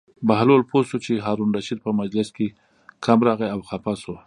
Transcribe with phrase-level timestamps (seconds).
[0.27, 2.47] بهلول پوه شو چې هارون الرشید په مجلس کې
[3.05, 4.15] کم راغی او خپه شو.